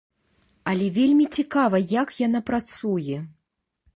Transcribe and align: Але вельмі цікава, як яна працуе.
Але 0.71 0.87
вельмі 0.95 1.25
цікава, 1.39 1.81
як 1.93 2.15
яна 2.21 2.39
працуе. 2.49 3.21